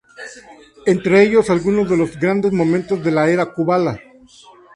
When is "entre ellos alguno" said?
0.87-1.85